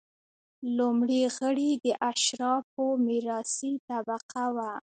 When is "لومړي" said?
0.77-1.21